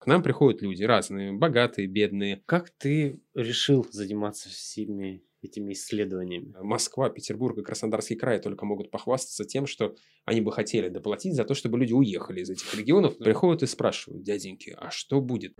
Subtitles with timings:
[0.00, 2.42] К нам приходят люди разные, богатые, бедные.
[2.46, 6.54] Как ты решил заниматься всеми этими исследованиями?
[6.62, 9.94] Москва, Петербург и Краснодарский край только могут похвастаться тем, что
[10.24, 13.18] они бы хотели доплатить за то, чтобы люди уехали из этих регионов.
[13.18, 15.52] Приходят и спрашивают, дяденьки, а что будет?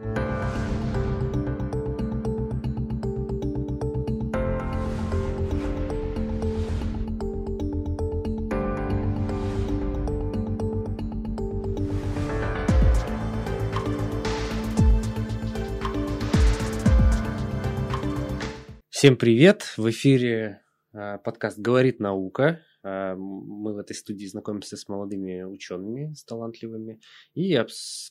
[19.00, 19.62] Всем привет!
[19.78, 20.60] В эфире
[20.92, 22.60] э, подкаст «Говорит наука».
[22.82, 27.00] Э, мы в этой студии знакомимся с молодыми учеными, с талантливыми,
[27.32, 27.58] и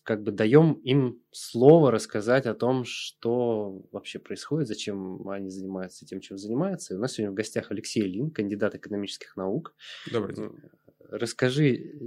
[0.02, 6.21] как бы даем им слово рассказать о том, что вообще происходит, зачем они занимаются тем,
[6.21, 6.95] чем занимаются.
[6.95, 9.75] И у нас сегодня в гостях Алексей Лин, кандидат экономических наук.
[10.11, 10.49] Добрый день.
[11.08, 11.99] Расскажи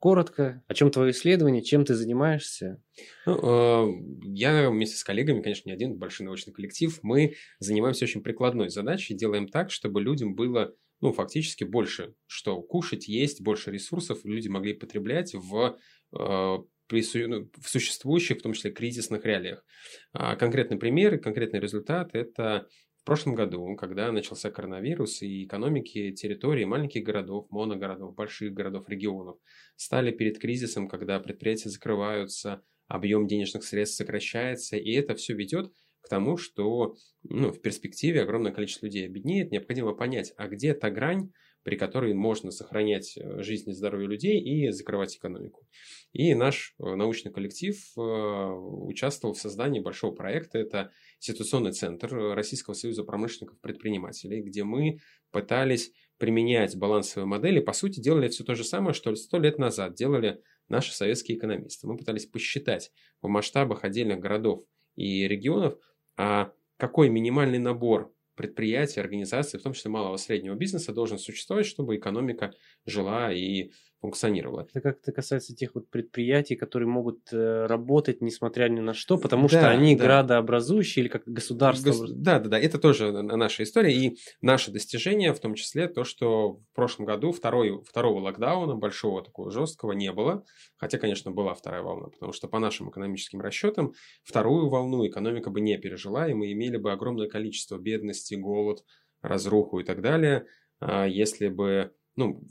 [0.00, 2.82] коротко, о чем твое исследование, чем ты занимаешься?
[3.26, 8.22] Ну, э, я вместе с коллегами, конечно, не один, большой научный коллектив, мы занимаемся очень
[8.22, 14.24] прикладной задачей, делаем так, чтобы людям было ну, фактически больше, что кушать, есть, больше ресурсов
[14.24, 15.78] люди могли потреблять в
[16.12, 16.58] э,
[16.92, 19.64] ну, в существующих, в том числе кризисных реалиях.
[20.12, 22.66] А конкретный пример, конкретный результат– это
[23.02, 29.38] в прошлом году, когда начался коронавирус, и экономики территории маленьких городов, моногородов, больших городов, регионов
[29.76, 36.08] стали перед кризисом, когда предприятия закрываются, объем денежных средств сокращается, и это все ведет к
[36.08, 41.32] тому, что ну, в перспективе огромное количество людей обеднеет, необходимо понять, а где та грань,
[41.62, 45.66] при которой можно сохранять э, жизнь и здоровье людей и закрывать экономику.
[46.12, 50.58] И наш э, научный коллектив э, участвовал в создании большого проекта.
[50.58, 57.60] Это ситуационный центр Российского союза промышленников предпринимателей, где мы пытались применять балансовые модели.
[57.60, 61.86] По сути, делали все то же самое, что сто лет назад делали наши советские экономисты.
[61.86, 64.64] Мы пытались посчитать в масштабах отдельных городов
[64.96, 65.78] и регионов,
[66.16, 71.66] а какой минимальный набор предприятий, организаций, в том числе малого и среднего бизнеса, должен существовать,
[71.66, 72.54] чтобы экономика
[72.86, 74.66] жила и функционировала.
[74.70, 79.48] Это как-то касается тех вот предприятий, которые могут э, работать несмотря ни на что, потому
[79.48, 80.04] да, что они да.
[80.04, 81.90] градообразующие или как государство.
[81.90, 82.10] Гос...
[82.10, 86.54] Да, да, да, это тоже наша история и наше достижение, в том числе то, что
[86.54, 90.44] в прошлом году второй, второго локдауна, большого такого жесткого, не было,
[90.76, 93.92] хотя, конечно, была вторая волна, потому что по нашим экономическим расчетам
[94.24, 98.82] вторую волну экономика бы не пережила, и мы имели бы огромное количество бедности, голод,
[99.20, 100.46] разруху и так далее,
[100.80, 102.42] а если бы ну,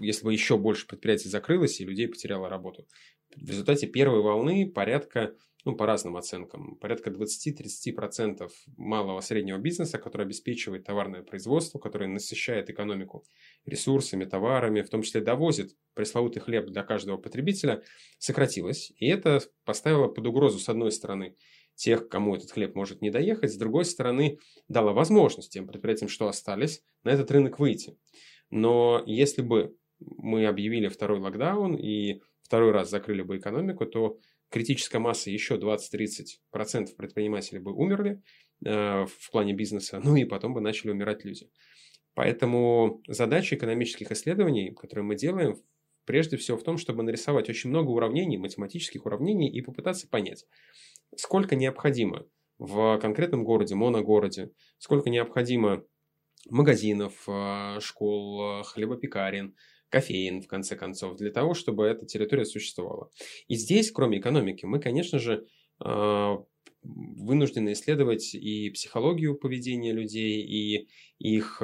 [0.00, 2.86] если бы еще больше предприятий закрылось и людей потеряло работу.
[3.36, 5.34] В результате первой волны порядка,
[5.64, 12.68] ну, по разным оценкам, порядка 20-30% малого среднего бизнеса, который обеспечивает товарное производство, который насыщает
[12.68, 13.24] экономику
[13.64, 17.82] ресурсами, товарами, в том числе довозит пресловутый хлеб для каждого потребителя,
[18.18, 18.92] сократилось.
[18.96, 21.36] И это поставило под угрозу, с одной стороны,
[21.74, 26.28] тех, кому этот хлеб может не доехать, с другой стороны, дало возможность тем предприятиям, что
[26.28, 27.96] остались, на этот рынок выйти.
[28.52, 34.18] Но если бы мы объявили второй локдаун и второй раз закрыли бы экономику, то
[34.50, 38.22] критическая масса еще 20-30% предпринимателей бы умерли
[38.64, 41.48] э, в плане бизнеса, ну и потом бы начали умирать люди.
[42.14, 45.56] Поэтому задача экономических исследований, которые мы делаем,
[46.04, 50.44] прежде всего в том, чтобы нарисовать очень много уравнений, математических уравнений и попытаться понять,
[51.16, 52.26] сколько необходимо
[52.58, 55.84] в конкретном городе, моногороде, сколько необходимо
[56.50, 59.54] магазинов, а, школ, а, хлебопекарен,
[59.88, 63.10] кофеин, в конце концов, для того, чтобы эта территория существовала.
[63.48, 65.46] И здесь, кроме экономики, мы, конечно же,
[65.78, 66.38] а,
[66.82, 70.88] вынуждены исследовать и психологию поведения людей, и
[71.18, 71.62] их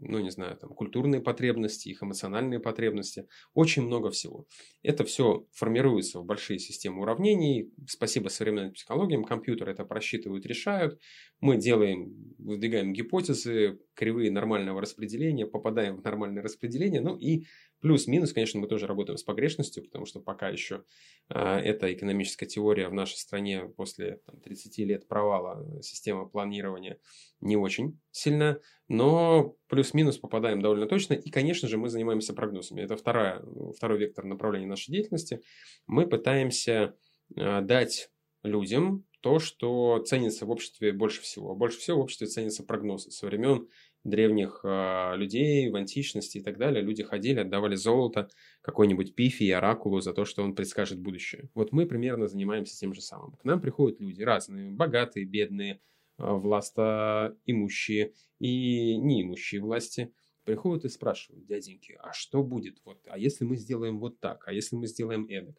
[0.00, 4.46] ну, не знаю, там, культурные потребности, их эмоциональные потребности, очень много всего.
[4.82, 7.72] Это все формируется в большие системы уравнений.
[7.88, 10.98] Спасибо современным психологиям, компьютеры это просчитывают, решают.
[11.40, 17.46] Мы делаем, выдвигаем гипотезы, кривые нормального распределения, попадаем в нормальное распределение, ну и
[17.80, 20.84] Плюс-минус, конечно, мы тоже работаем с погрешностью, потому что пока еще
[21.28, 26.98] э, эта экономическая теория в нашей стране после там, 30 лет провала системы планирования
[27.40, 28.58] не очень сильна,
[28.88, 31.14] но плюс-минус попадаем довольно точно.
[31.14, 32.82] И, конечно же, мы занимаемся прогнозами.
[32.82, 33.42] Это вторая,
[33.76, 35.40] второй вектор направления нашей деятельности.
[35.86, 36.94] Мы пытаемся
[37.36, 38.10] э, дать
[38.42, 41.54] людям то, что ценится в обществе больше всего.
[41.54, 43.10] Больше всего в обществе ценятся прогнозы.
[43.10, 43.68] Со времен
[44.04, 46.82] древних э, людей в античности и так далее.
[46.82, 48.28] Люди ходили, отдавали золото
[48.62, 51.50] какой-нибудь пифи и оракулу за то, что он предскажет будущее.
[51.54, 53.32] Вот мы примерно занимаемся тем же самым.
[53.32, 55.80] К нам приходят люди разные, богатые, бедные,
[56.18, 60.12] э, властоимущие и неимущие власти.
[60.44, 62.80] Приходят и спрашивают, дяденьки, а что будет?
[62.84, 64.48] Вот, а если мы сделаем вот так?
[64.48, 65.56] А если мы сделаем эдак?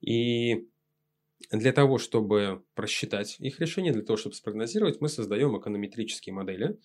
[0.00, 0.66] И
[1.50, 6.78] для того, чтобы просчитать их решение, для того, чтобы спрогнозировать, мы создаем эконометрические модели,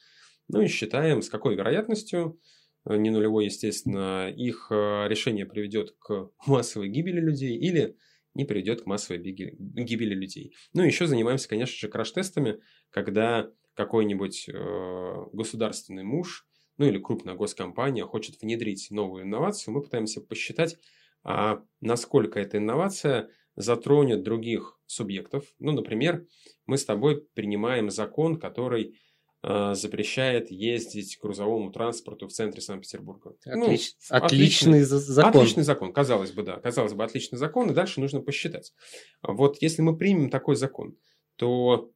[0.50, 2.40] ну и считаем, с какой вероятностью,
[2.86, 7.96] э, не нулевой, естественно, их э, решение приведет к массовой гибели людей или
[8.34, 10.54] не приведет к массовой гибели людей.
[10.74, 12.60] Ну и еще занимаемся, конечно же, краш-тестами,
[12.90, 16.46] когда какой-нибудь э, государственный муж,
[16.78, 20.78] ну или крупная госкомпания хочет внедрить новую инновацию, мы пытаемся посчитать,
[21.24, 25.44] а насколько эта инновация затронет других субъектов.
[25.60, 26.26] Ну, например,
[26.66, 28.98] мы с тобой принимаем закон, который
[29.42, 33.36] запрещает ездить грузовому транспорту в центре Санкт-Петербурга.
[33.46, 33.94] Отлич...
[34.10, 35.30] Ну, отличный, отличный закон.
[35.30, 36.58] Отличный закон, казалось бы, да.
[36.58, 38.74] Казалось бы, отличный закон, и дальше нужно посчитать.
[39.22, 40.98] Вот если мы примем такой закон,
[41.38, 41.92] то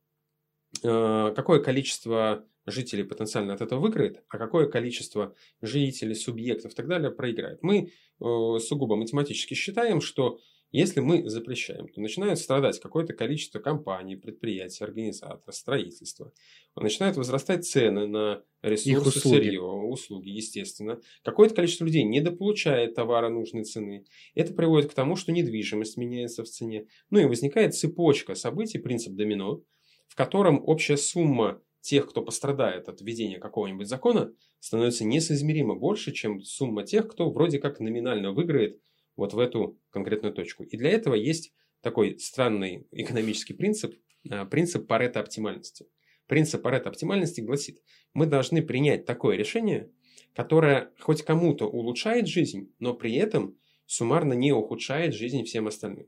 [0.83, 6.87] э, какое количество жителей потенциально от этого выиграет, а какое количество жителей, субъектов и так
[6.87, 7.61] далее проиграет.
[7.61, 7.91] Мы
[8.21, 10.39] э, сугубо математически считаем, что
[10.73, 16.33] если мы запрещаем, то начинает страдать какое-то количество компаний, предприятий, организаторов, строительства.
[16.75, 19.35] Начинают возрастать цены на ресурсы, услуги.
[19.35, 20.99] сырье, услуги, естественно.
[21.23, 24.03] Какое-то количество людей недополучает товара нужной цены.
[24.33, 26.87] Это приводит к тому, что недвижимость меняется в цене.
[27.11, 29.61] Ну и возникает цепочка событий, принцип домино,
[30.07, 36.41] в котором общая сумма тех, кто пострадает от введения какого-нибудь закона, становится несоизмеримо больше, чем
[36.41, 38.79] сумма тех, кто вроде как номинально выиграет
[39.15, 40.63] вот в эту конкретную точку.
[40.63, 43.95] И для этого есть такой странный экономический принцип,
[44.29, 45.87] а, принцип Паретта оптимальности.
[46.27, 47.81] Принцип Паретта оптимальности гласит,
[48.13, 49.91] мы должны принять такое решение,
[50.33, 56.07] которое хоть кому-то улучшает жизнь, но при этом суммарно не ухудшает жизнь всем остальным.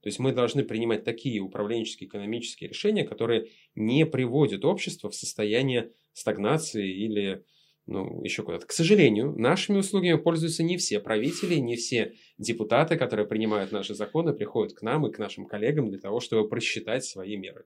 [0.00, 5.92] То есть мы должны принимать такие управленческие экономические решения, которые не приводят общество в состояние
[6.14, 7.44] стагнации или
[7.90, 8.66] ну, еще куда-то.
[8.66, 14.32] К сожалению, нашими услугами пользуются не все правители, не все депутаты, которые принимают наши законы,
[14.32, 17.64] приходят к нам и к нашим коллегам для того, чтобы просчитать свои меры.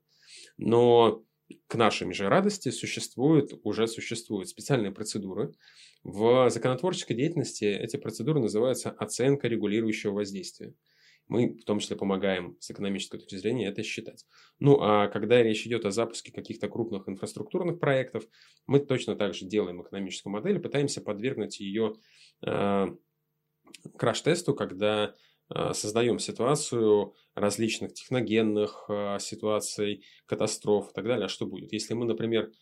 [0.57, 1.23] Но
[1.67, 5.53] к нашей же радости существуют, уже существуют специальные процедуры.
[6.03, 10.73] В законотворческой деятельности эти процедуры называются оценка регулирующего воздействия.
[11.27, 14.27] Мы в том числе помогаем с экономической точки зрения это считать.
[14.59, 18.25] Ну а когда речь идет о запуске каких-то крупных инфраструктурных проектов,
[18.67, 21.95] мы точно так же делаем экономическую модель, пытаемся подвергнуть ее
[22.47, 22.87] э,
[23.97, 25.15] краш-тесту, когда
[25.49, 31.25] э, создаем ситуацию различных техногенных э, ситуаций, катастроф и так далее.
[31.25, 31.73] А что будет?
[31.73, 32.53] Если мы, например,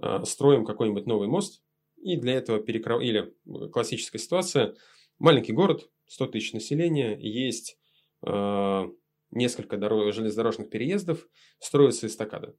[0.00, 1.60] э, строим какой-нибудь новый мост,
[2.00, 3.02] и для этого перекров...
[3.02, 3.32] или
[3.72, 4.74] классическая ситуация,
[5.18, 7.81] маленький город, 100 тысяч населения, есть Э,
[8.22, 11.26] несколько дорог, железнодорожных переездов
[11.58, 12.54] строятся эстакады.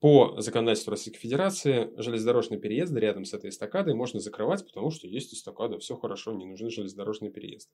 [0.00, 5.34] По законодательству Российской Федерации железнодорожные переезды рядом с этой эстакадой можно закрывать, потому что есть
[5.34, 7.72] эстакада, все хорошо, не нужны железнодорожные переезды.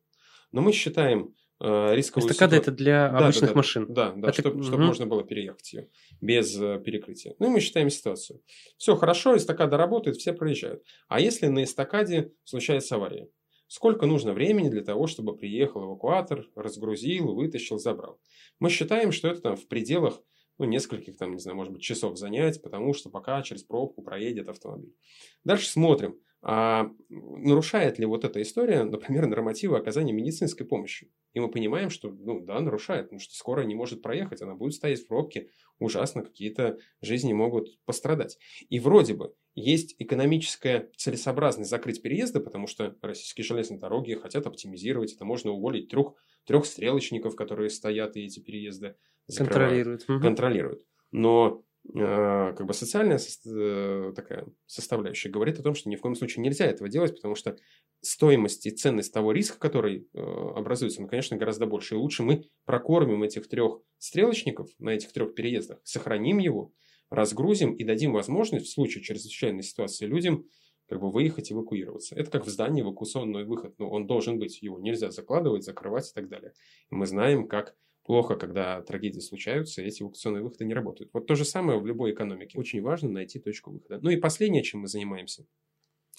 [0.50, 2.60] Но мы считаем э, рисковую Эстакада ситуацию...
[2.60, 3.86] это для да, обычных да, да, машин?
[3.90, 4.40] Да, да, это...
[4.40, 4.62] чтобы, угу.
[4.64, 5.90] чтобы можно было переехать ее
[6.22, 7.34] без э, перекрытия.
[7.38, 8.40] Ну и мы считаем ситуацию.
[8.78, 10.82] Все хорошо, эстакада работает, все проезжают.
[11.08, 13.28] А если на эстакаде случается авария?
[13.74, 18.20] Сколько нужно времени для того, чтобы приехал эвакуатор, разгрузил, вытащил, забрал.
[18.60, 20.22] Мы считаем, что это там в пределах
[20.58, 24.48] ну, нескольких, там, не знаю, может быть, часов занять, потому что пока через пробку проедет
[24.48, 24.94] автомобиль.
[25.42, 31.10] Дальше смотрим, а нарушает ли вот эта история, например, нормативы оказания медицинской помощи.
[31.32, 34.74] И мы понимаем, что, ну да, нарушает, потому что скорая не может проехать, она будет
[34.74, 35.50] стоять в пробке,
[35.80, 38.38] ужасно, какие-то жизни могут пострадать.
[38.68, 45.12] И вроде бы есть экономическая целесообразность закрыть переезды, потому что российские железные дороги хотят оптимизировать.
[45.12, 48.96] Это можно уволить трех, трех стрелочников, которые стоят и эти переезды.
[49.36, 50.04] Контролируют.
[50.06, 50.86] Контролируют.
[51.12, 56.16] Но э, как бы социальная э, такая составляющая говорит о том, что ни в коем
[56.16, 57.56] случае нельзя этого делать, потому что
[58.00, 61.94] стоимость и ценность того риска, который э, образуется, ну, конечно, гораздо больше.
[61.94, 66.72] И лучше мы прокормим этих трех стрелочников на этих трех переездах, сохраним его,
[67.14, 70.46] разгрузим и дадим возможность в случае чрезвычайной ситуации людям
[70.88, 72.14] как бы выехать, эвакуироваться.
[72.14, 73.74] Это как в здании эвакуационный выход.
[73.78, 76.52] Но он должен быть, его нельзя закладывать, закрывать и так далее.
[76.90, 81.10] И мы знаем, как плохо, когда трагедии случаются, эти эвакуационные выходы не работают.
[81.14, 82.58] Вот то же самое в любой экономике.
[82.58, 83.98] Очень важно найти точку выхода.
[84.02, 85.46] Ну и последнее, чем мы занимаемся,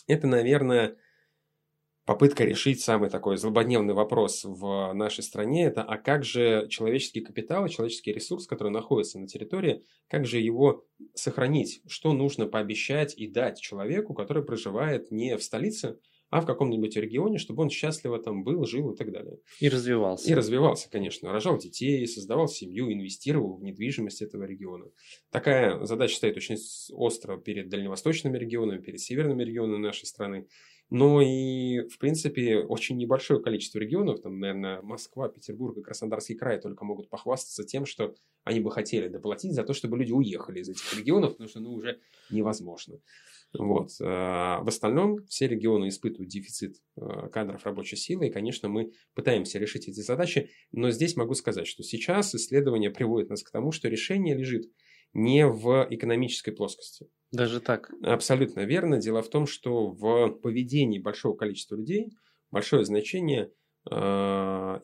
[0.08, 0.98] это, наверное,
[2.06, 7.68] попытка решить самый такой злободневный вопрос в нашей стране, это а как же человеческий капитал,
[7.68, 11.82] человеческий ресурс, который находится на территории, как же его сохранить?
[11.88, 15.98] Что нужно пообещать и дать человеку, который проживает не в столице,
[16.30, 19.38] а в каком-нибудь регионе, чтобы он счастливо там был, жил и так далее.
[19.60, 20.30] И развивался.
[20.30, 21.32] И развивался, конечно.
[21.32, 24.86] Рожал детей, создавал семью, инвестировал в недвижимость этого региона.
[25.32, 26.58] Такая задача стоит очень
[26.92, 30.48] остро перед дальневосточными регионами, перед северными регионами нашей страны.
[30.90, 36.60] Но и, в принципе, очень небольшое количество регионов, там, наверное, Москва, Петербург и Краснодарский край
[36.60, 40.70] только могут похвастаться тем, что они бы хотели доплатить за то, чтобы люди уехали из
[40.70, 42.00] этих регионов, потому что, ну, уже
[42.30, 43.00] невозможно.
[43.58, 43.90] Вот.
[44.02, 49.58] А в остальном все регионы испытывают дефицит э, кадров рабочей силы, и, конечно, мы пытаемся
[49.60, 53.88] решить эти задачи, но здесь могу сказать, что сейчас исследования приводят нас к тому, что
[53.88, 54.70] решение лежит
[55.16, 57.08] не в экономической плоскости.
[57.32, 57.90] Даже так?
[58.04, 58.98] Абсолютно верно.
[58.98, 62.12] Дело в том, что в поведении большого количества людей
[62.52, 63.52] большое значение
[63.90, 63.96] э,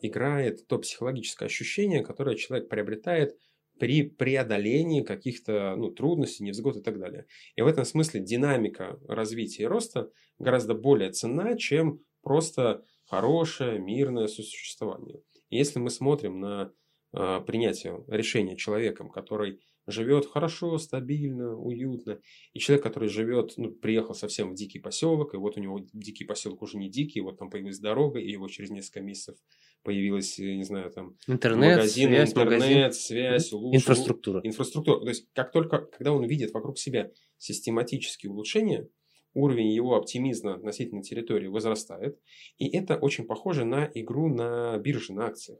[0.00, 3.36] играет то психологическое ощущение, которое человек приобретает
[3.78, 7.26] при преодолении каких-то ну, трудностей, невзгод и так далее.
[7.56, 14.28] И в этом смысле динамика развития и роста гораздо более ценна, чем просто хорошее, мирное
[14.28, 15.20] сосуществование.
[15.50, 16.72] И если мы смотрим на
[17.12, 22.20] э, принятие решения человеком, который живет хорошо, стабильно, уютно.
[22.52, 26.24] И человек, который живет, ну, приехал совсем в дикий поселок, и вот у него дикий
[26.24, 29.36] поселок уже не дикий, вот там появилась дорога, и его через несколько месяцев
[29.82, 32.92] появилась, не знаю, там интернет, магазин, связь, интернет, магазин.
[32.92, 34.40] связь, лучше, инфраструктура.
[34.44, 35.00] Инфраструктура.
[35.00, 38.88] То есть, как только, когда он видит вокруг себя систематические улучшения,
[39.34, 42.18] уровень его оптимизма относительно территории возрастает.
[42.58, 45.58] И это очень похоже на игру на бирже, на акциях.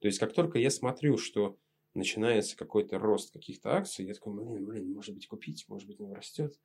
[0.00, 1.56] То есть, как только я смотрю, что
[1.94, 6.12] начинается какой-то рост каких-то акций, я такой, блин, блин, может быть купить, может быть он
[6.12, 6.58] растет,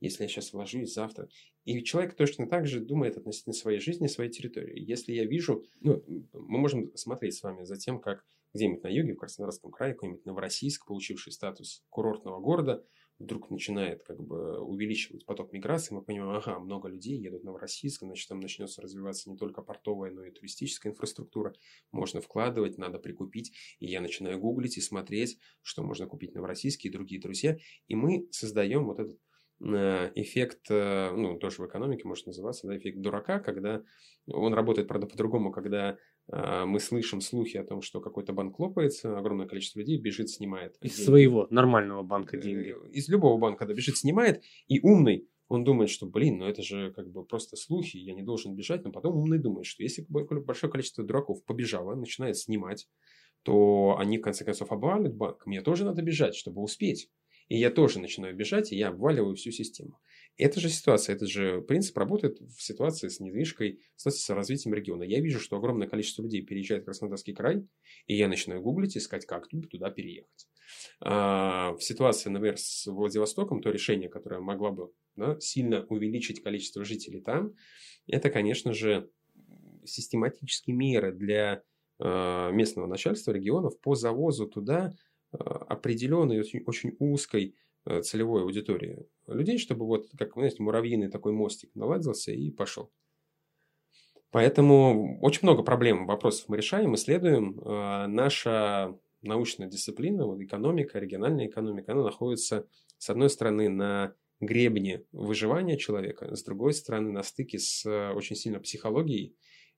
[0.00, 1.28] если я сейчас вложусь завтра.
[1.64, 4.78] И человек точно так же думает относительно своей жизни, своей территории.
[4.78, 9.14] Если я вижу, ну, мы можем смотреть с вами за тем, как где-нибудь на юге,
[9.14, 12.84] в Краснодарском крае, какой-нибудь Новороссийск, получивший статус курортного города,
[13.18, 18.00] вдруг начинает как бы увеличивать поток миграции, мы понимаем, ага, много людей едут в Новороссийск,
[18.02, 21.54] значит, там начнется развиваться не только портовая, но и туристическая инфраструктура.
[21.92, 23.52] Можно вкладывать, надо прикупить.
[23.78, 27.56] И я начинаю гуглить и смотреть, что можно купить в Новороссийске и другие друзья.
[27.86, 29.18] И мы создаем вот этот
[29.60, 33.82] э, эффект, э, ну, тоже в экономике может называться, да, эффект дурака, когда
[34.26, 35.98] он работает, правда, по-другому, когда
[36.30, 40.76] мы слышим слухи о том, что какой-то банк лопается, огромное количество людей бежит, снимает.
[40.80, 41.04] Из деньги.
[41.04, 42.74] своего нормального банка деньги.
[42.74, 46.62] Э, из любого банка, да, бежит, снимает, и умный, он думает, что, блин, ну это
[46.62, 50.06] же как бы просто слухи, я не должен бежать, но потом умный думает, что если
[50.08, 52.88] большое количество дураков побежало, начинает снимать,
[53.42, 57.10] то они в конце концов обвалят банк, мне тоже надо бежать, чтобы успеть.
[57.48, 60.00] И я тоже начинаю бежать, и я обваливаю всю систему.
[60.36, 65.04] Эта же ситуация, этот же принцип работает в ситуации с недвижкой, с развитием региона.
[65.04, 67.64] Я вижу, что огромное количество людей переезжает в Краснодарский край,
[68.06, 70.48] и я начинаю гуглить, искать, как туда переехать.
[71.00, 76.84] А, в ситуации, например, с Владивостоком, то решение, которое могло бы да, сильно увеличить количество
[76.84, 77.54] жителей там,
[78.08, 79.10] это, конечно же,
[79.84, 81.62] систематические меры для
[82.00, 84.92] а, местного начальства регионов по завозу туда
[85.30, 91.32] а, определенной, очень, очень узкой Э, целевой аудитории людей, чтобы вот, как, знаете, муравьиный такой
[91.32, 92.90] мостик наладился и пошел.
[94.30, 97.60] Поэтому очень много проблем, вопросов мы решаем, исследуем.
[97.60, 102.66] Э, наша научная дисциплина, вот экономика, региональная экономика, она находится,
[102.98, 108.34] с одной стороны, на гребне выживания человека, с другой стороны, на стыке с э, очень
[108.34, 109.36] сильно психологией,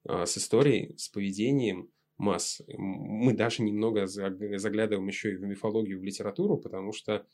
[0.08, 2.62] с историей, с поведением масс.
[2.68, 7.26] Мы даже немного заглядываем еще и в мифологию, в литературу, потому что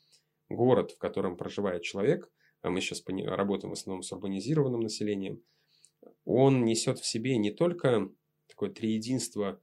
[0.49, 2.31] город, в котором проживает человек,
[2.61, 5.43] а мы сейчас работаем в основном с урбанизированным населением,
[6.25, 8.11] он несет в себе не только
[8.49, 9.61] такое триединство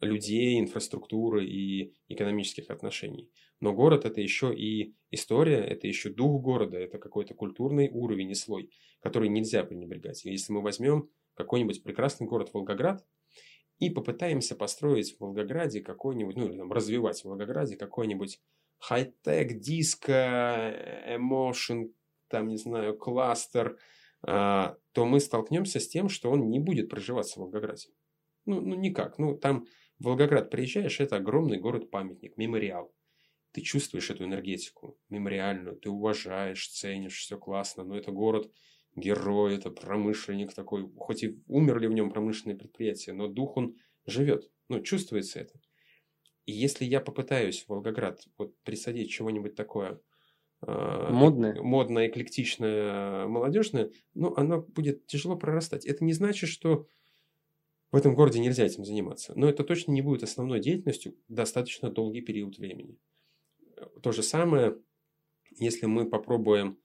[0.00, 3.30] людей, инфраструктуры и экономических отношений.
[3.60, 8.34] Но город это еще и история, это еще дух города, это какой-то культурный уровень и
[8.34, 10.24] слой, который нельзя пренебрегать.
[10.24, 13.04] Если мы возьмем какой-нибудь прекрасный город Волгоград
[13.78, 18.40] и попытаемся построить в Волгограде какой-нибудь, ну или там развивать в Волгограде какой-нибудь
[18.80, 21.84] хай-тек, диско, эмошн,
[22.28, 23.78] там, не знаю, кластер,
[24.22, 27.88] а, то мы столкнемся с тем, что он не будет проживаться в Волгограде.
[28.46, 29.18] Ну, ну никак.
[29.18, 29.66] Ну, там
[29.98, 32.92] в Волгоград приезжаешь, это огромный город-памятник, мемориал.
[33.52, 38.50] Ты чувствуешь эту энергетику мемориальную, ты уважаешь, ценишь, все классно, но это город
[38.94, 44.50] герой, это промышленник такой, хоть и умерли в нем промышленные предприятия, но дух он живет,
[44.68, 45.60] ну, чувствуется это.
[46.46, 50.00] И если я попытаюсь в Волгоград вот присадить чего-нибудь такое
[50.62, 55.86] а, модное, модное, эклектичное, молодежное, ну, оно будет тяжело прорастать.
[55.86, 56.86] Это не значит, что
[57.92, 59.32] в этом городе нельзя этим заниматься.
[59.36, 62.98] Но это точно не будет основной деятельностью достаточно долгий период времени.
[64.02, 64.78] То же самое,
[65.58, 66.78] если мы попробуем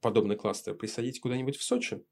[0.00, 2.04] подобный кластер присадить куда-нибудь в Сочи,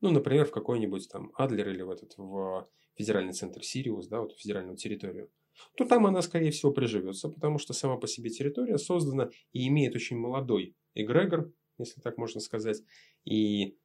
[0.00, 4.36] ну, например, в какой-нибудь там Адлер или в этот в федеральный центр Сириус, да, вот
[4.38, 5.30] федеральную территорию–
[5.76, 9.94] то там она, скорее всего, приживется, потому что сама по себе территория создана и имеет
[9.94, 12.82] очень молодой эгрегор, если так можно сказать.
[13.24, 13.76] И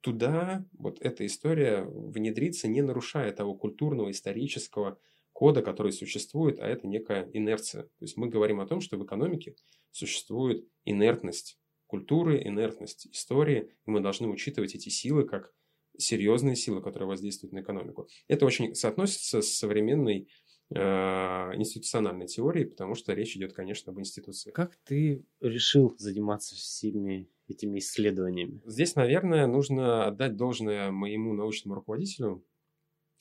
[0.00, 4.98] туда вот эта история внедрится, не нарушая того культурного, исторического
[5.32, 7.84] кода, который существует, а это некая инерция.
[7.84, 9.54] То есть мы говорим о том, что в экономике
[9.90, 15.52] существует инертность культуры, инертность истории, и мы должны учитывать эти силы как
[15.98, 18.08] серьезные силы, которые воздействуют на экономику.
[18.28, 20.26] Это очень соотносится с современной э,
[20.72, 24.52] институциональной теорией, потому что речь идет, конечно, об институции.
[24.52, 28.62] Как ты решил заниматься всеми этими исследованиями?
[28.64, 32.44] Здесь, наверное, нужно отдать должное моему научному руководителю,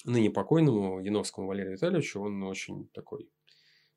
[0.05, 2.21] ныне покойному Яновскому Валерию Витальевичу.
[2.21, 3.29] Он очень такой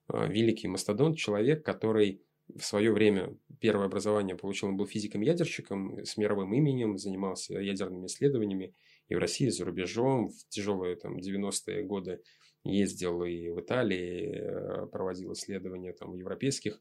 [0.09, 2.23] э, великий мастодонт, человек, который
[2.55, 8.75] в свое время первое образование получил, он был физиком-ядерщиком с мировым именем, занимался ядерными исследованиями
[9.09, 10.29] и в России, и за рубежом.
[10.29, 12.23] В тяжелые там, 90-е годы
[12.65, 16.81] ездил и в Италии, э, проводил исследования там, в европейских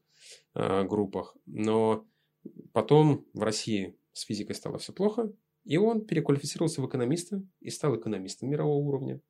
[0.54, 1.36] э, группах.
[1.46, 2.06] Но
[2.72, 5.32] потом в России с физикой стало все плохо,
[5.64, 9.20] и он переквалифицировался в экономиста и стал экономистом мирового уровня.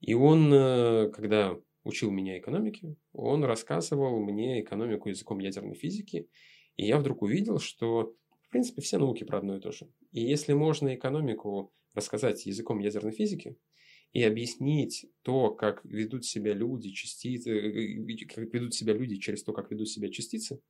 [0.00, 6.28] И он, э, когда учил меня экономике, он рассказывал мне экономику языком ядерной физики,
[6.76, 9.88] и я вдруг увидел, что, в принципе, все науки про одно и то же.
[10.12, 13.56] И если можно экономику рассказать языком ядерной физики
[14.12, 19.52] и объяснить то, как ведут себя люди, частицы, э, как ведут себя люди через то,
[19.52, 20.60] как ведут себя частицы,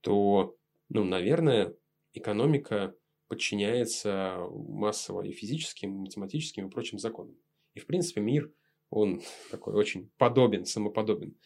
[0.00, 0.56] то,
[0.88, 1.74] ну, наверное,
[2.14, 2.94] экономика
[3.28, 7.36] подчиняется массово и физическим, и математическим и прочим законам.
[7.74, 8.52] И, в принципе, мир–
[8.92, 11.36] он такой очень подобен, самоподобен.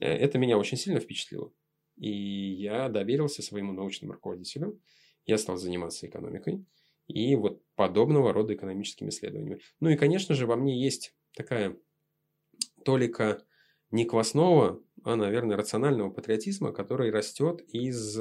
[0.00, 1.52] Э, это меня очень сильно впечатлило.
[1.96, 4.80] И я доверился своему научному руководителю.
[5.24, 6.64] Я стал заниматься экономикой
[7.06, 9.60] и вот подобного рода экономическими исследованиями.
[9.80, 11.76] Ну и, конечно же, во мне есть такая
[12.84, 13.42] толика
[13.90, 18.18] не квасного, а, наверное, рационального патриотизма, который растет из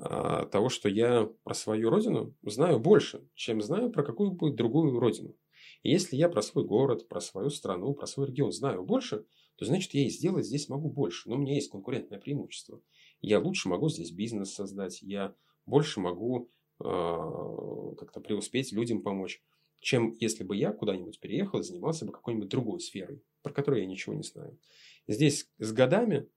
[0.00, 5.34] а, того, что я про свою родину знаю больше, чем знаю про какую-нибудь другую родину.
[5.82, 9.24] И если я про свой город, про свою страну, про свой регион знаю больше,
[9.56, 11.28] то значит я и сделать здесь могу больше.
[11.28, 12.80] Но у меня есть конкурентное преимущество.
[13.20, 15.34] Я лучше могу здесь бизнес создать, я
[15.66, 19.42] больше могу как-то преуспеть, людям помочь,
[19.80, 23.86] чем если бы я куда-нибудь переехал и занимался бы какой-нибудь другой сферой, про которую я
[23.86, 24.58] ничего не знаю.
[25.06, 26.28] Здесь с годами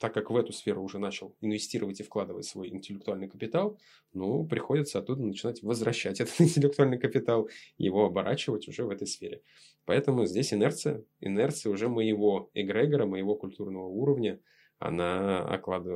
[0.00, 3.78] так как в эту сферу уже начал инвестировать и вкладывать свой интеллектуальный капитал,
[4.14, 9.42] ну, приходится оттуда начинать возвращать этот интеллектуальный капитал, его оборачивать уже в этой сфере.
[9.84, 14.40] Поэтому здесь инерция, инерция уже моего эгрегора, моего культурного уровня,
[14.78, 15.44] она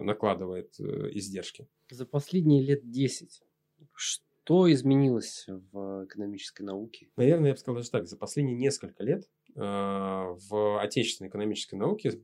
[0.03, 1.67] накладывает э, издержки.
[1.89, 3.43] За последние лет 10
[3.95, 7.11] что изменилось в экономической науке?
[7.17, 8.07] Наверное, я бы сказал даже так.
[8.07, 12.23] За последние несколько лет э, в отечественной экономической науке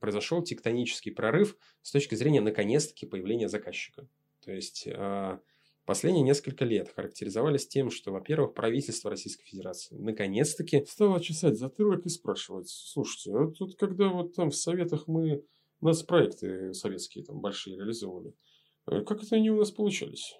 [0.00, 4.08] произошел тектонический прорыв с точки зрения, наконец-таки, появления заказчика.
[4.44, 5.40] То есть, а,
[5.86, 12.08] последние несколько лет характеризовались тем, что, во-первых, правительство Российской Федерации наконец-таки стало чесать затылок и
[12.08, 15.44] спрашивать, слушайте, а тут когда вот там в Советах мы,
[15.80, 18.34] у нас проекты советские там большие реализовывали,
[18.86, 20.36] э, как это они у нас получались?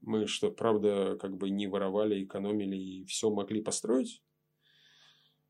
[0.00, 4.22] Мы что, правда, как бы не воровали, экономили и все могли построить?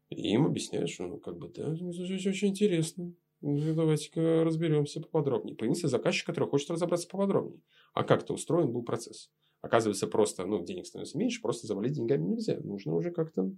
[0.08, 3.14] И им объясняют, что, ну, как бы, да, очень интересно.
[3.40, 5.54] Ну, давайте-ка разберемся поподробнее.
[5.54, 7.60] Появился заказчик, который хочет разобраться поподробнее.
[7.92, 9.30] А как-то устроен был процесс.
[9.60, 12.58] Оказывается, просто, ну, денег становится меньше, просто завалить деньгами нельзя.
[12.60, 13.52] Нужно уже как-то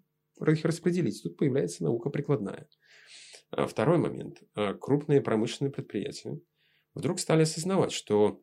[0.47, 1.23] их распределить.
[1.23, 2.69] Тут появляется наука прикладная.
[3.51, 4.43] А второй момент.
[4.55, 6.39] А крупные промышленные предприятия
[6.95, 8.43] вдруг стали осознавать, что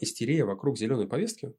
[0.00, 1.54] истерия вокруг зеленой повестки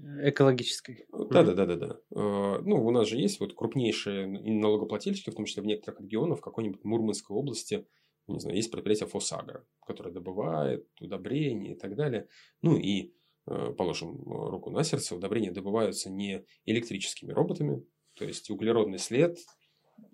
[0.00, 1.06] Экологической.
[1.10, 2.00] Да, да, да, да, да.
[2.10, 6.42] Ну, у нас же есть вот крупнейшие налогоплательщики, в том числе в некоторых регионах, в
[6.42, 7.84] какой-нибудь Мурманской области,
[8.28, 12.28] не знаю, есть предприятие Фосагро, которое добывает удобрения и так далее.
[12.62, 13.14] Ну и,
[13.46, 19.38] э, положим руку на сердце, удобрения добываются не электрическими роботами, то есть углеродный след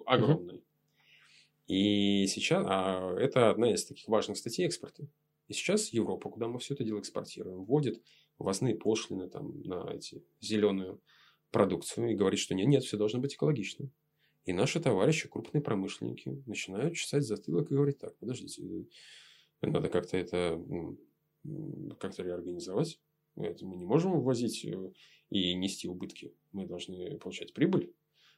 [0.06, 0.56] огромный.
[0.56, 0.64] Угу.
[1.66, 5.06] И сейчас, а это одна из таких важных статей экспорта.
[5.48, 8.02] И сейчас Европа, куда мы все это дело экспортируем, вводит
[8.38, 11.00] ввозные пошлины там, на эти зеленую
[11.50, 13.90] продукцию и говорит, что нет, нет, все должно быть экологично.
[14.44, 18.62] И наши товарищи, крупные промышленники, начинают чесать затылок и говорить, так, подождите,
[19.62, 20.60] надо как-то это
[21.98, 23.00] как-то реорганизовать.
[23.36, 24.92] Это мы не можем ввозить э,
[25.30, 26.34] и нести убытки.
[26.52, 27.92] Мы должны получать прибыль.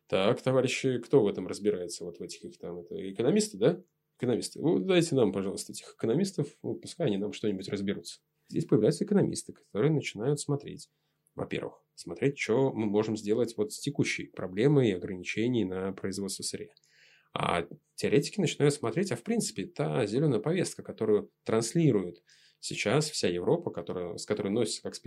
[0.06, 2.04] Так, товарищи, кто в этом разбирается?
[2.04, 3.82] Вот в этих их там, это экономисты, да?
[4.18, 4.60] Экономисты.
[4.60, 8.20] Ну, дайте нам, пожалуйста, этих экономистов, ну, пускай они нам что-нибудь разберутся.
[8.48, 10.88] Здесь появляются экономисты, которые начинают смотреть,
[11.34, 16.70] во-первых, смотреть, что мы можем сделать вот с текущей проблемой и ограничений на производство сырья.
[17.34, 22.22] А теоретики начинают смотреть, а в принципе та зеленая повестка, которую транслируют
[22.60, 25.02] сейчас вся Европа, которая, с которой носится как с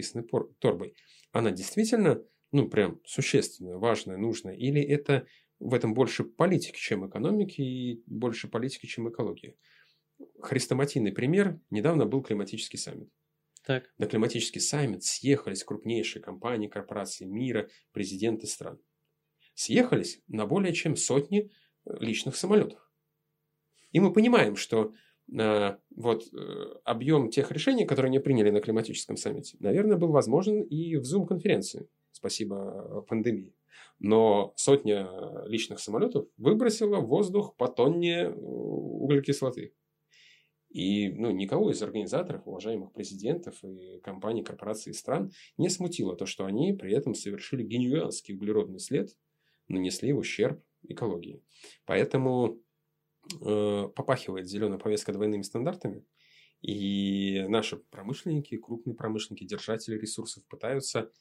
[0.60, 0.94] торбой,
[1.32, 4.56] она действительно, ну, прям существенная, важная, нужная?
[4.56, 5.26] Или это
[5.60, 9.58] в этом больше политики, чем экономики, и больше политики, чем экологии?
[10.42, 11.60] Хрестоматийный пример.
[11.70, 13.10] Недавно был климатический саммит.
[13.66, 13.92] Так.
[13.98, 18.80] На климатический саммит съехались крупнейшие компании, корпорации мира, президенты стран.
[19.54, 21.52] Съехались на более чем сотни
[21.86, 22.80] э, личных самолетов.
[23.92, 24.94] И мы понимаем, что
[25.38, 30.62] э, вот э, объем тех решений, которые они приняли на климатическом саммите, наверное, был возможен
[30.62, 31.90] и в Zoom-конференции.
[32.12, 33.54] Спасибо пандемии.
[34.00, 35.10] Но сотня
[35.46, 39.74] личных самолетов выбросила в воздух по тонне углекислоты.
[40.70, 46.28] И ну, никого из организаторов, уважаемых президентов и компаний, корпораций и стран не смутило то,
[46.28, 49.10] что они при этом совершили генуанский углеродный след,
[49.68, 51.44] нанесли ущерб экологии.
[51.86, 52.62] Поэтому
[53.42, 56.06] э, попахивает зеленая повестка двойными стандартами.
[56.62, 61.12] И наши промышленники, крупные промышленники, держатели ресурсов пытаются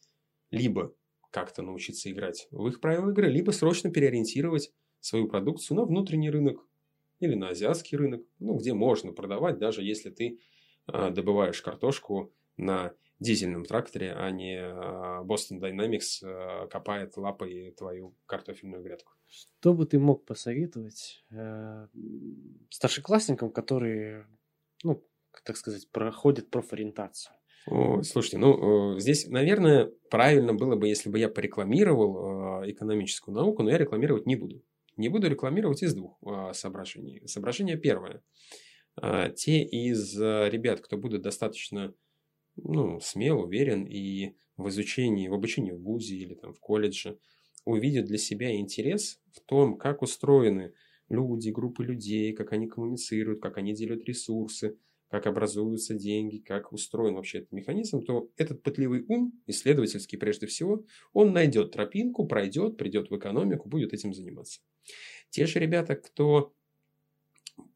[0.51, 0.95] либо
[1.31, 6.65] как-то научиться играть в их правила игры, либо срочно переориентировать свою продукцию на внутренний рынок,
[7.21, 10.41] или на азиатский рынок, ну, где можно продавать, даже если ты
[10.87, 18.15] э, добываешь картошку на дизельном тракторе, а не э, Boston Dynamics э, копает лапой твою
[18.27, 19.13] картофельную грядку.
[19.27, 21.89] Что бы ты мог посоветовать э,
[22.71, 24.27] старшеклассникам, которые,
[24.85, 25.05] ну,
[25.45, 27.35] так сказать, проходят профориентацию?
[28.03, 33.63] Слушайте, ну, э, здесь, наверное, правильно было бы, если бы я порекламировал э, экономическую науку,
[33.63, 34.63] но я рекламировать не буду.
[34.97, 37.23] Не буду рекламировать из двух а, соображений.
[37.27, 38.23] Соображение первое.
[39.37, 41.95] Те из ребят, кто будет достаточно
[42.57, 47.19] ну, смел, уверен и в изучении, в обучении в ВУЗе или там, в колледже,
[47.65, 50.73] увидят для себя интерес в том, как устроены
[51.09, 54.77] люди, группы людей, как они коммуницируют, как они делят ресурсы,
[55.09, 60.85] как образуются деньги, как устроен вообще этот механизм, то этот пытливый ум, исследовательский прежде всего,
[61.13, 64.61] он найдет тропинку, пройдет, придет в экономику, будет этим заниматься.
[65.31, 66.55] Те же ребята, кто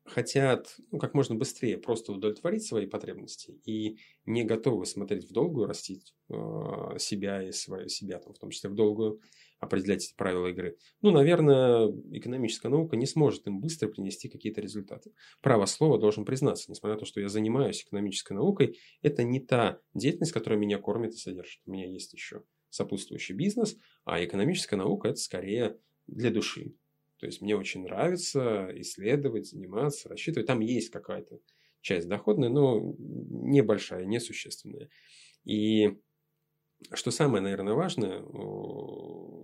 [0.04, 5.66] хотят ну, как можно быстрее просто удовлетворить свои потребности и не готовы смотреть в долгую,
[5.66, 6.34] растить э,
[6.98, 9.20] себя и свое, себя, там, в том числе в долгую,
[9.60, 10.76] определять эти правила игры.
[11.02, 15.12] Ну, наверное, экономическая наука не сможет им быстро принести какие-то результаты.
[15.40, 19.78] Право слова должен признаться, несмотря на то, что я занимаюсь экономической наукой, это не та
[19.94, 21.62] деятельность, которая меня кормит и содержит.
[21.64, 26.74] У меня есть еще сопутствующий бизнес, а экономическая наука– это скорее для души.
[27.22, 30.48] То есть мне очень нравится исследовать, заниматься, рассчитывать.
[30.48, 31.38] Там есть какая-то
[31.80, 34.90] часть доходная, но небольшая, несущественная.
[35.44, 36.00] И
[36.92, 38.22] что самое, наверное, важное,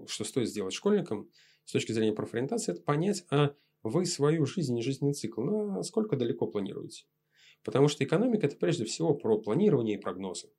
[0.09, 1.31] что стоит сделать школьникам
[1.67, 6.49] с точки зрения профориентации, это понять, а вы свою жизнь и жизненный цикл насколько далеко
[6.49, 7.05] планируете.
[7.63, 10.51] Потому что экономика– это прежде всего про планирование и прогнозы.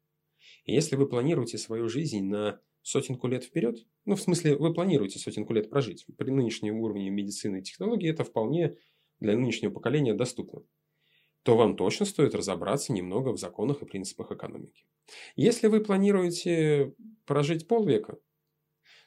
[0.64, 5.20] И если вы планируете свою жизнь на сотенку лет вперед, ну, в смысле, вы планируете
[5.20, 6.06] сотенку лет прожить.
[6.18, 8.76] При нынешнем уровне медицины и технологий это вполне
[9.20, 10.64] для нынешнего поколения доступно
[11.44, 14.86] то вам точно стоит разобраться немного в законах и принципах экономики.
[15.36, 16.94] Если вы планируете
[17.26, 18.20] прожить полвека,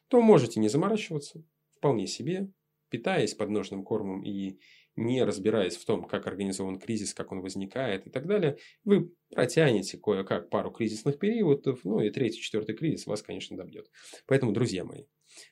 [0.09, 1.45] то можете не заморачиваться,
[1.77, 2.51] вполне себе,
[2.89, 4.59] питаясь подножным кормом и
[4.97, 9.99] не разбираясь в том, как организован кризис, как он возникает и так далее, вы протянете
[9.99, 13.91] кое-как пару кризисных периодов, ну и третий, четвертый кризис вас, конечно, добьет.
[14.27, 15.05] Поэтому, друзья мои,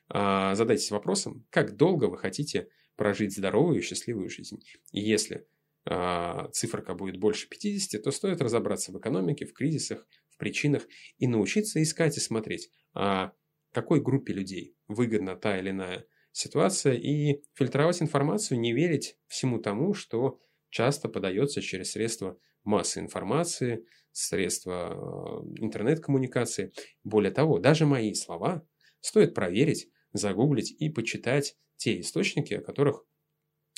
[0.09, 4.59] а, задайтесь вопросом, как долго вы хотите прожить здоровую и счастливую жизнь.
[4.91, 5.47] И если
[5.85, 11.27] а, циферка будет больше 50, то стоит разобраться в экономике, в кризисах, в причинах и
[11.27, 13.33] научиться искать и смотреть, а
[13.71, 19.93] какой группе людей выгодна та или иная ситуация и фильтровать информацию, не верить всему тому,
[19.93, 20.39] что
[20.69, 26.73] часто подается через средства массы информации, средства э, интернет-коммуникации.
[27.03, 28.65] Более того, даже мои слова
[28.99, 33.05] стоит проверить, загуглить и почитать те источники, о которых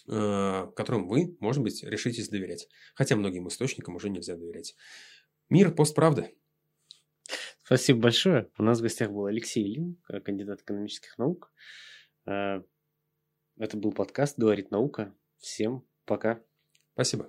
[0.08, 2.68] э, которым вы, может быть, решитесь доверять.
[2.96, 4.76] Хотя многим источникам уже нельзя доверять.
[5.50, 6.30] Мир постправда.
[7.64, 8.50] Спасибо большое.
[8.58, 11.52] У нас в гостях был Алексей Лин, кандидат экономических наук.
[12.26, 12.62] Э,
[13.58, 15.14] это был подкаст «Говорит наука».
[15.38, 16.42] Всем пока.
[16.94, 17.28] Спасибо.